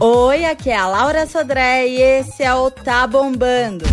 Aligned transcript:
Oi, 0.00 0.44
aqui 0.44 0.70
é 0.70 0.76
a 0.76 0.86
Laura 0.86 1.26
Sodré 1.26 1.86
e 1.86 2.00
esse 2.00 2.42
é 2.42 2.54
o 2.54 2.70
Tá 2.70 3.06
Bombando. 3.06 3.84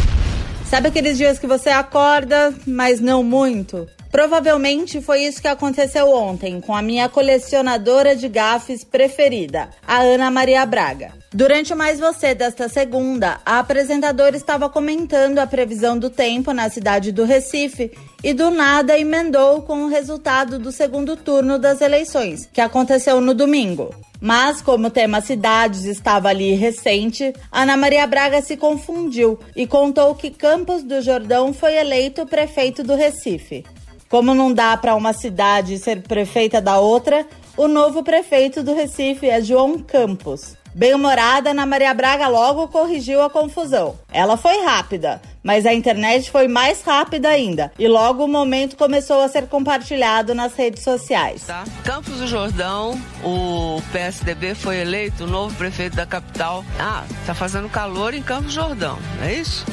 Sabe 0.66 0.88
aqueles 0.88 1.18
dias 1.18 1.40
que 1.40 1.48
você 1.48 1.70
acorda, 1.70 2.54
mas 2.66 3.00
não 3.00 3.24
muito? 3.24 3.88
Provavelmente 4.12 5.02
foi 5.02 5.24
isso 5.24 5.42
que 5.42 5.48
aconteceu 5.48 6.12
ontem 6.12 6.60
com 6.60 6.76
a 6.76 6.82
minha 6.82 7.08
colecionadora 7.08 8.16
de 8.16 8.28
gafes 8.28 8.84
preferida, 8.84 9.70
a 9.88 10.00
Ana 10.00 10.32
Maria 10.32 10.66
Braga. 10.66 11.14
Durante 11.32 11.74
o 11.74 11.78
Mais 11.78 12.00
Você 12.00 12.34
desta 12.34 12.68
segunda, 12.68 13.40
a 13.46 13.60
apresentadora 13.60 14.36
estava 14.36 14.68
comentando 14.68 15.38
a 15.38 15.46
previsão 15.46 15.98
do 15.98 16.10
tempo 16.10 16.52
na 16.54 16.70
cidade 16.70 17.12
do 17.12 17.24
Recife 17.24 17.92
e 18.24 18.34
do 18.34 18.50
nada 18.50 18.98
emendou 18.98 19.62
com 19.62 19.84
o 19.84 19.90
resultado 19.90 20.58
do 20.58 20.72
segundo 20.72 21.16
turno 21.16 21.60
das 21.60 21.82
eleições, 21.82 22.50
que 22.52 22.62
aconteceu 22.62 23.22
no 23.22 23.36
domingo. 23.36 23.94
Mas, 24.20 24.62
como 24.62 24.88
o 24.88 24.92
tema 24.92 25.22
cidades 25.22 25.86
estava 25.86 26.28
ali 26.28 26.54
recente, 26.54 27.34
Ana 27.52 27.78
Maria 27.78 28.06
Braga 28.06 28.42
se 28.42 28.58
confundiu 28.58 29.40
e 29.56 29.66
contou 29.66 30.14
que 30.14 30.30
Campos 30.30 30.84
do 30.84 31.02
Jordão 31.02 31.54
foi 31.54 31.78
eleito 31.78 32.26
prefeito 32.26 32.84
do 32.84 32.96
Recife. 32.96 33.64
Como 34.10 34.34
não 34.34 34.52
dá 34.52 34.76
para 34.76 34.96
uma 34.96 35.14
cidade 35.14 35.78
ser 35.78 36.02
prefeita 36.02 36.60
da 36.60 36.80
outra, 36.80 37.28
o 37.56 37.68
novo 37.68 38.04
prefeito 38.04 38.64
do 38.64 38.74
Recife 38.74 39.30
é 39.30 39.40
João 39.40 39.78
Campos. 39.78 40.58
Bem-humorada, 40.74 41.52
Ana 41.52 41.66
Maria 41.66 41.94
Braga 41.94 42.28
logo 42.28 42.68
corrigiu 42.68 43.22
a 43.22 43.30
confusão. 43.30 44.00
Ela 44.12 44.38
foi 44.38 44.64
rápida, 44.64 45.22
mas 45.44 45.66
a 45.66 45.74
internet 45.74 46.32
foi 46.32 46.48
mais 46.48 46.82
rápida 46.82 47.30
ainda. 47.30 47.72
E 47.78 47.88
logo 47.88 48.24
o 48.24 48.28
momento 48.28 48.78
começou 48.78 49.22
a 49.22 49.28
ser 49.28 49.48
compartilhado 49.48 50.34
nas 50.34 50.56
redes 50.56 50.84
sociais. 50.84 51.44
Tá? 51.46 51.64
Campos 51.84 52.18
do 52.18 52.28
Jordão, 52.28 53.00
o 53.24 53.82
PSDB 53.92 54.56
foi 54.56 54.78
eleito 54.78 55.24
o 55.24 55.28
novo 55.28 55.56
prefeito 55.56 55.96
da 55.96 56.06
capital. 56.06 56.64
Ah, 56.80 57.04
tá 57.26 57.34
fazendo 57.34 57.70
calor 57.70 58.14
em 58.14 58.22
Campos 58.22 58.48
do 58.48 58.54
Jordão, 58.54 58.98
é 59.24 59.34
isso? 59.34 59.66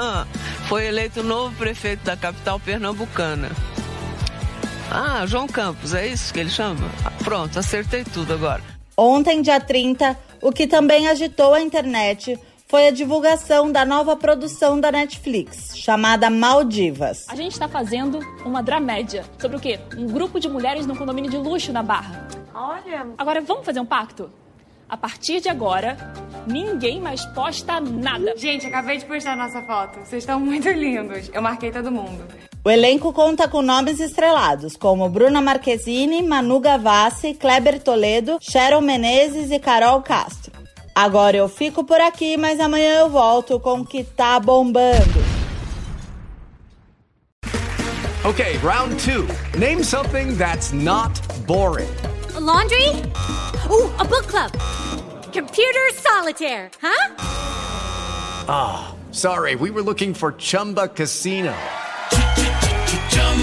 foi 0.68 0.86
eleito 0.86 1.20
o 1.20 1.24
novo 1.24 1.54
prefeito 1.56 2.04
da 2.04 2.16
capital 2.16 2.58
pernambucana. 2.58 3.50
Ah, 4.92 5.24
João 5.24 5.46
Campos, 5.46 5.94
é 5.94 6.08
isso 6.08 6.34
que 6.34 6.40
ele 6.40 6.50
chama? 6.50 6.90
Ah, 7.04 7.12
pronto, 7.22 7.56
acertei 7.56 8.02
tudo 8.02 8.32
agora. 8.32 8.60
Ontem, 8.96 9.40
dia 9.40 9.60
30, 9.60 10.18
o 10.42 10.50
que 10.50 10.66
também 10.66 11.06
agitou 11.06 11.54
a 11.54 11.62
internet 11.62 12.36
foi 12.66 12.88
a 12.88 12.90
divulgação 12.90 13.70
da 13.70 13.84
nova 13.84 14.16
produção 14.16 14.80
da 14.80 14.90
Netflix, 14.90 15.76
chamada 15.76 16.28
Maldivas. 16.28 17.24
A 17.28 17.36
gente 17.36 17.52
está 17.52 17.68
fazendo 17.68 18.18
uma 18.44 18.62
dramédia 18.62 19.24
sobre 19.38 19.56
o 19.56 19.60
quê? 19.60 19.78
Um 19.96 20.06
grupo 20.06 20.40
de 20.40 20.48
mulheres 20.48 20.86
num 20.86 20.96
condomínio 20.96 21.30
de 21.30 21.36
luxo 21.36 21.72
na 21.72 21.84
Barra. 21.84 22.26
Olha. 22.52 23.06
Agora 23.16 23.40
vamos 23.40 23.64
fazer 23.64 23.78
um 23.78 23.86
pacto? 23.86 24.30
A 24.88 24.96
partir 24.96 25.40
de 25.40 25.48
agora, 25.48 25.96
ninguém 26.48 27.00
mais 27.00 27.24
posta 27.26 27.80
nada. 27.80 28.34
Gente, 28.36 28.66
acabei 28.66 28.98
de 28.98 29.04
postar 29.04 29.36
nossa 29.36 29.62
foto. 29.62 30.00
Vocês 30.00 30.24
estão 30.24 30.40
muito 30.40 30.68
lindos. 30.68 31.30
Eu 31.32 31.42
marquei 31.42 31.70
todo 31.70 31.92
mundo. 31.92 32.24
O 32.62 32.68
elenco 32.68 33.10
conta 33.10 33.48
com 33.48 33.62
nomes 33.62 34.00
estrelados 34.00 34.76
como 34.76 35.08
Bruna 35.08 35.40
Marquezine, 35.40 36.22
Manu 36.22 36.60
Gavassi, 36.60 37.32
Kleber 37.32 37.80
Toledo, 37.80 38.36
Sharon 38.38 38.82
Menezes 38.82 39.50
e 39.50 39.58
Carol 39.58 40.02
Castro. 40.02 40.52
Agora 40.94 41.38
eu 41.38 41.48
fico 41.48 41.84
por 41.84 41.98
aqui, 42.02 42.36
mas 42.36 42.60
amanhã 42.60 43.00
eu 43.00 43.08
volto 43.08 43.58
com 43.58 43.80
o 43.80 43.86
que 43.86 44.04
tá 44.04 44.38
bombando. 44.38 45.24
Okay, 48.26 48.58
round 48.58 48.94
two. 49.02 49.26
Name 49.58 49.82
something 49.82 50.36
that's 50.36 50.70
not 50.70 51.18
boring. 51.46 51.88
A 52.36 52.40
laundry? 52.40 52.90
Ooh, 53.70 53.90
a 53.98 54.04
book 54.04 54.26
club. 54.28 54.52
Computer 55.32 55.94
solitaire, 55.94 56.70
huh? 56.82 57.14
Ah, 58.46 58.90
oh, 58.92 59.12
sorry, 59.12 59.54
we 59.54 59.70
were 59.70 59.82
looking 59.82 60.12
for 60.12 60.32
Chumba 60.36 60.88
Casino. 60.88 61.54